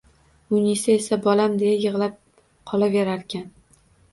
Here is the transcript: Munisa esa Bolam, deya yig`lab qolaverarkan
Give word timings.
Munisa 0.53 0.95
esa 1.01 1.19
Bolam, 1.27 1.59
deya 1.63 1.75
yig`lab 1.83 2.17
qolaverarkan 2.73 3.45